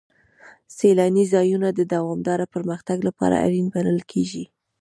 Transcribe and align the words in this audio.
سیلاني 0.77 1.23
ځایونه 1.33 1.67
د 1.73 1.81
دوامداره 1.93 2.45
پرمختګ 2.53 2.97
لپاره 3.07 3.35
اړین 3.45 3.65
بلل 3.75 3.99
کېږي. 4.11 4.43